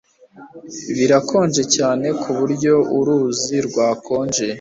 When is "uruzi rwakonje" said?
2.97-4.45